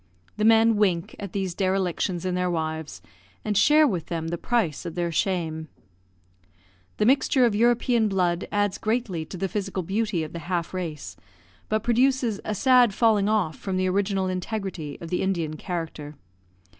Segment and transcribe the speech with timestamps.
[0.37, 3.03] The men wink at these derelictions in their wives,
[3.45, 5.67] and share with them the price of their shame.
[6.97, 11.17] The mixture of European blood adds greatly to the physical beauty of the half race,
[11.69, 16.15] but produces a sad falling off from the original integrity of the Indian character.